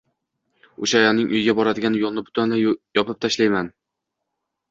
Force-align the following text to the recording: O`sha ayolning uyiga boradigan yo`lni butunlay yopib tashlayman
O`sha 0.85 0.97
ayolning 1.01 1.27
uyiga 1.33 1.53
boradigan 1.59 1.97
yo`lni 2.03 2.23
butunlay 2.29 2.65
yopib 2.69 3.19
tashlayman 3.27 3.69